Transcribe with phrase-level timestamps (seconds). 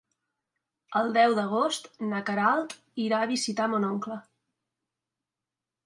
[0.99, 2.75] El deu d'agost na Queralt
[3.09, 4.19] irà a visitar mon oncle.